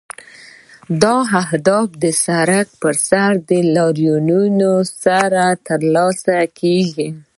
[1.01, 3.31] دا اهداف د سړک پر سر
[3.75, 7.09] لاریونونو سره ترلاسه کیږي.